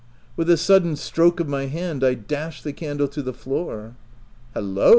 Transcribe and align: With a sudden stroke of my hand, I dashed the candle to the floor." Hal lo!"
With 0.35 0.49
a 0.49 0.57
sudden 0.57 0.95
stroke 0.95 1.39
of 1.39 1.47
my 1.47 1.67
hand, 1.67 2.03
I 2.03 2.15
dashed 2.15 2.63
the 2.63 2.73
candle 2.73 3.07
to 3.09 3.21
the 3.21 3.33
floor." 3.35 3.97
Hal 4.55 4.63
lo!" 4.63 4.89